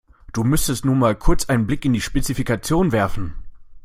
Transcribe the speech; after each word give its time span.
Du 0.33 0.43
müsstest 0.43 0.83
nur 0.83 0.95
mal 0.95 1.15
kurz 1.15 1.45
einen 1.47 1.67
Blick 1.67 1.85
in 1.85 1.93
die 1.93 2.01
Spezifikation 2.01 2.91
werfen. 2.91 3.35